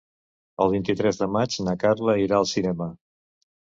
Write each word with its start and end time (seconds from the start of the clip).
El 0.65 0.71
vint-i-tres 0.75 1.21
de 1.21 1.29
maig 1.37 1.59
na 1.69 1.79
Carla 1.87 2.19
irà 2.27 2.43
al 2.43 2.53
cinema. 2.57 2.93